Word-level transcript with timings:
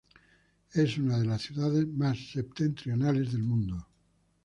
Es 0.73 0.97
una 0.97 1.19
de 1.19 1.25
las 1.27 1.43
ciudades 1.43 1.85
más 1.87 2.17
septentrionales 2.31 3.33
del 3.33 3.43
mundo. 3.43 3.87